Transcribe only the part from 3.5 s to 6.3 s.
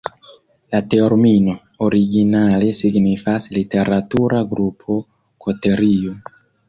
"literatura grupo","koterio".